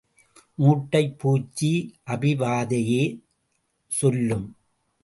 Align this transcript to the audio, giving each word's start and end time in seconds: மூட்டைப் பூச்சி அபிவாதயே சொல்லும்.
மூட்டைப் 0.55 1.19
பூச்சி 1.19 1.71
அபிவாதயே 2.05 3.03
சொல்லும். 3.91 4.47